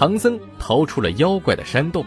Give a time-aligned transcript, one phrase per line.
[0.00, 2.02] 唐僧逃出了妖怪的山洞。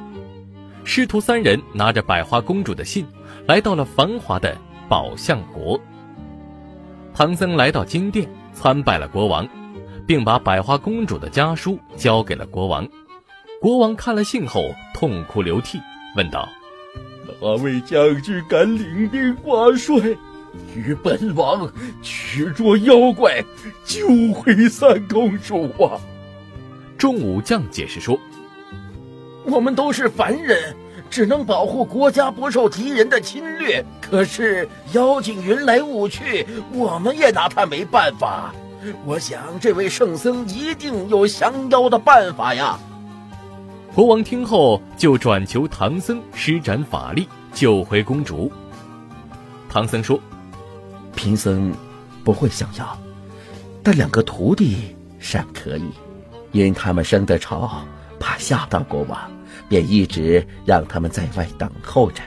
[0.83, 3.05] 师徒三人拿着百花公主的信，
[3.45, 4.57] 来到了繁华的
[4.89, 5.79] 宝象国。
[7.13, 9.47] 唐僧来到金殿，参拜了国王，
[10.07, 12.83] 并把百花公主的家书交给了国王。
[13.61, 15.79] 国王看了信后，痛哭流涕，
[16.15, 16.49] 问道
[17.39, 19.95] ：“哪位将军敢领兵挂帅？”
[20.75, 23.43] 与本王去捉妖怪，
[23.85, 26.01] 救回三公主啊！
[27.03, 28.17] 众武将解释说
[29.43, 30.73] ：“我们都是凡人，
[31.09, 33.83] 只能保护国家不受敌人的侵略。
[33.99, 38.55] 可是妖精云来雾去，我们也拿他没办法。
[39.05, 42.79] 我想这位圣僧一定有降妖的办法呀！”
[43.93, 48.49] 国王听后就转求唐僧施展法力救回公主。
[49.67, 50.17] 唐僧说。
[51.17, 51.73] 贫僧
[52.23, 52.97] 不会降妖，
[53.83, 55.89] 但两个徒弟尚可以，
[56.53, 57.69] 因他们生得丑，
[58.19, 59.19] 怕吓到国王，
[59.67, 62.23] 便一直让他们在外等候着。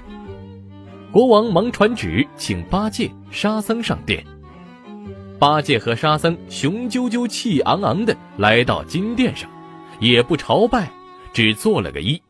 [1.10, 4.22] 国王忙传旨，请八戒、沙僧上殿。
[5.38, 9.48] 八戒和沙僧雄赳赳、气昂昂的来到金殿上，
[10.00, 10.90] 也不朝拜，
[11.32, 12.20] 只做了个揖。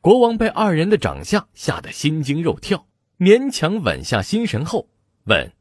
[0.00, 2.86] 国王被二人的长相吓得心惊肉跳，
[3.18, 4.88] 勉强稳下心神后
[5.24, 5.52] 问。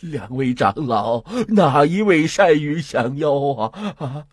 [0.00, 3.94] 两位长老，哪一位善于降妖啊？
[3.98, 4.24] 啊！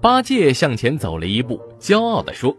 [0.00, 2.56] 八戒向前走了一步，骄傲地说：“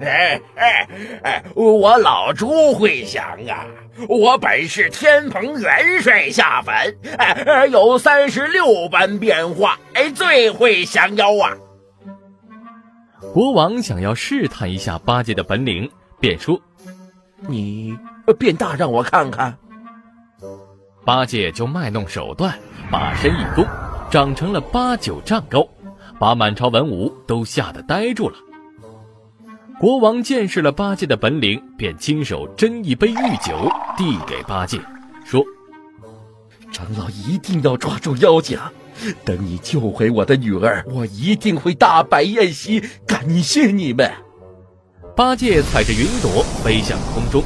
[0.00, 0.88] 哎哎
[1.22, 3.66] 哎，我老猪会降啊！
[4.08, 11.56] 我本是天蓬元帅下凡，哎，有三十六般变化，哎，最会降妖啊！”
[13.34, 16.60] 国王想要试探一下八戒的本领，便说
[17.48, 17.98] ：“你
[18.38, 19.58] 变大，让我看看。”
[21.04, 22.58] 八戒就卖弄手段，
[22.90, 23.66] 把身一弓，
[24.14, 25.68] 长成了八九丈高，
[26.20, 28.36] 把满朝文武都吓得呆住了。
[29.80, 34.78] 国王见识了八戒的本领，便亲手斟一杯御酒递给八戒，
[35.24, 35.44] 说
[36.70, 38.56] ：“长老一定要抓住妖精，
[39.24, 44.08] 等你救回我的女儿，我一定会大摆宴席感谢你们。”
[45.16, 47.42] 八戒踩着云朵飞向空中。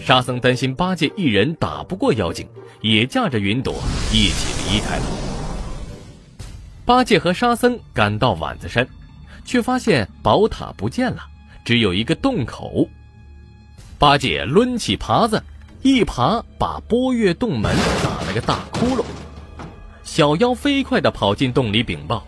[0.00, 2.48] 沙僧担心八戒一人打不过妖精，
[2.80, 3.74] 也驾着云朵
[4.10, 5.29] 一起离开了。
[6.90, 8.84] 八戒和沙僧赶到碗子山，
[9.44, 11.22] 却发现宝塔不见了，
[11.64, 12.84] 只有一个洞口。
[13.96, 15.40] 八戒抡起耙子，
[15.82, 19.04] 一耙把波月洞门打了个大窟窿。
[20.02, 22.26] 小妖飞快地跑进洞里禀报：“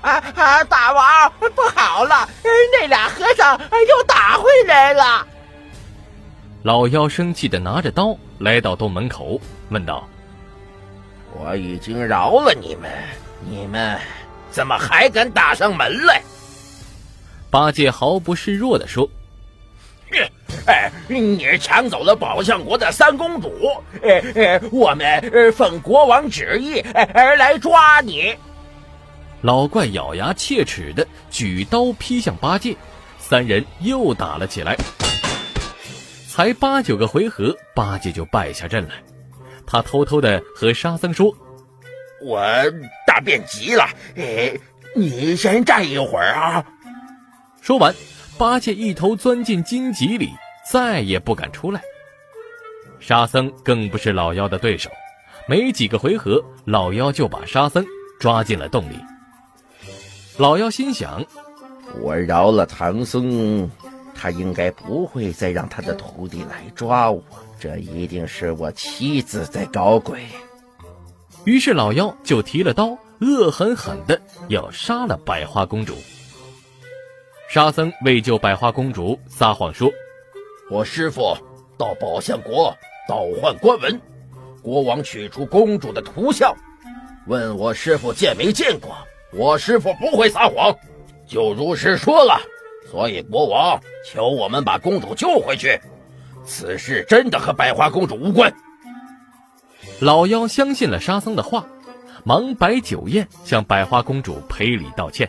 [0.00, 5.26] 啊啊，大王，不好了，那俩和尚又打回来了。”
[6.64, 9.38] 老妖生气的拿着刀来到洞门口，
[9.68, 10.08] 问道
[11.36, 12.90] ：“我已经饶了你们，
[13.40, 13.98] 你们
[14.50, 16.22] 怎么还敢打上门来？”
[17.50, 19.08] 八戒毫不示弱的说
[20.66, 23.50] ：“哎，你抢走了宝象国的三公主，
[24.02, 26.80] 哎哎，我们奉国王旨意
[27.14, 28.36] 而来抓你。”
[29.40, 32.76] 老怪咬牙切齿的举刀劈向八戒，
[33.18, 34.76] 三人又打了起来。
[36.28, 38.94] 才八九个回合，八戒就败下阵来。
[39.66, 41.32] 他偷偷的和沙僧说
[42.22, 42.40] ：“我
[43.18, 43.84] 大便急了，
[44.16, 44.56] 哎，
[44.94, 46.64] 你先站一会儿啊。”
[47.60, 47.92] 说完，
[48.38, 50.30] 八戒一头钻进荆棘里，
[50.70, 51.80] 再也不敢出来。
[53.00, 54.88] 沙僧更不是老妖的对手，
[55.48, 57.84] 没几个回合，老妖就把沙僧
[58.20, 58.96] 抓进了洞里。
[60.36, 61.24] 老妖心想
[61.98, 63.68] ：“我饶了唐僧。”
[64.14, 67.20] 他应该不会再让他的徒弟来抓我，
[67.58, 70.24] 这一定是我妻子在搞鬼。
[71.48, 72.88] 于是老妖就提了刀，
[73.22, 75.94] 恶狠狠的要杀了百花公主。
[77.48, 79.90] 沙僧为救百花公主，撒谎说
[80.70, 81.34] ：“我师傅
[81.78, 82.76] 到宝象国
[83.08, 83.98] 倒换官文，
[84.60, 86.54] 国王取出公主的图像，
[87.26, 88.94] 问我师傅见没见过。
[89.32, 90.76] 我师傅不会撒谎，
[91.26, 92.38] 就如实说了。”
[92.92, 95.80] 所以国王求我们把公主救回去，
[96.44, 98.52] 此事真的和百花公主无关。
[100.00, 101.66] 老妖相信了沙僧的话，
[102.24, 105.28] 忙摆酒宴向百花公主赔礼道歉。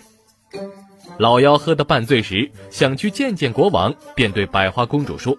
[1.18, 5.36] 老妖喝得半醉时，想去见见国王，便对百花公主说：“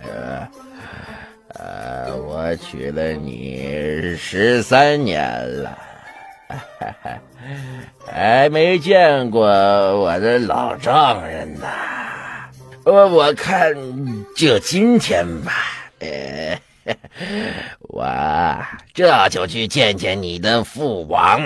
[0.00, 0.48] 呃，
[1.48, 5.78] 呃，我娶了你十三年了，
[8.06, 11.66] 还没见过我的老丈人呢。
[12.84, 13.74] 我我看
[14.34, 15.52] 就今天吧，
[15.98, 16.58] 呃，
[17.88, 18.06] 我
[18.92, 21.40] 这就去见见你的父王。”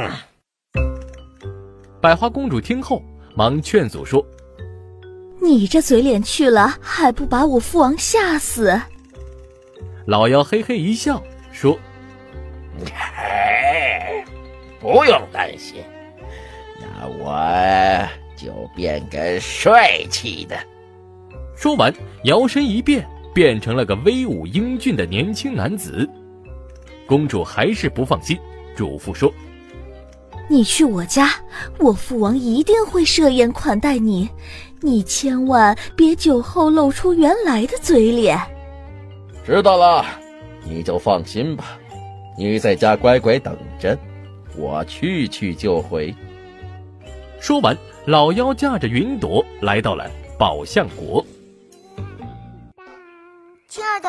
[2.01, 3.03] 百花公主听后。
[3.39, 4.27] 忙劝阻说
[5.43, 8.81] ：“你这嘴脸去了，还不把我父王吓死？”
[10.09, 11.23] 老妖嘿嘿一笑
[11.53, 11.79] 说
[14.81, 15.85] ：“不用担心，
[16.81, 18.09] 那我
[18.39, 20.57] 就变个帅气的。”
[21.55, 21.93] 说完，
[22.25, 23.07] 摇身一变，
[23.37, 26.09] 变成了个威武英俊的年轻男子。
[27.07, 28.35] 公主还是不放心，
[28.75, 29.31] 嘱咐说。
[30.49, 31.35] 你去我家，
[31.79, 34.27] 我父王一定会设宴款待你，
[34.81, 38.41] 你千万别酒后露出原来的嘴脸。
[39.45, 40.07] 知道了，
[40.65, 41.79] 你就放心吧，
[42.39, 43.99] 你在家乖乖等着，
[44.57, 46.15] 我去去就回。
[47.39, 51.23] 说完，老妖驾着云朵来到了宝象国。